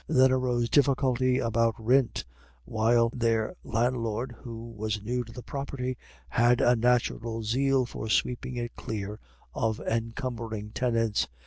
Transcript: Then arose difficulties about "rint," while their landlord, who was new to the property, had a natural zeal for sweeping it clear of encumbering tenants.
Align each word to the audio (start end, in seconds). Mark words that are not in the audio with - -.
Then 0.07 0.31
arose 0.31 0.67
difficulties 0.67 1.43
about 1.43 1.75
"rint," 1.77 2.25
while 2.65 3.11
their 3.13 3.53
landlord, 3.63 4.35
who 4.39 4.71
was 4.71 5.03
new 5.03 5.23
to 5.23 5.31
the 5.31 5.43
property, 5.43 5.95
had 6.29 6.59
a 6.59 6.75
natural 6.75 7.43
zeal 7.43 7.85
for 7.85 8.09
sweeping 8.09 8.55
it 8.57 8.75
clear 8.75 9.19
of 9.53 9.79
encumbering 9.81 10.71
tenants. 10.71 11.27